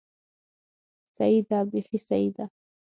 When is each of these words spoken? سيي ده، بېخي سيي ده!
سيي 1.17 1.39
ده، 1.49 1.59
بېخي 1.71 1.99
سيي 2.07 2.27
ده! 2.35 2.45